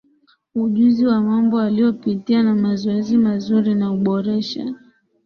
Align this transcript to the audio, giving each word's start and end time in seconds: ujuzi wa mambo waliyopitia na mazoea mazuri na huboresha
ujuzi 0.55 1.05
wa 1.05 1.21
mambo 1.21 1.57
waliyopitia 1.57 2.43
na 2.43 2.55
mazoea 2.55 3.17
mazuri 3.17 3.75
na 3.75 3.87
huboresha 3.87 4.73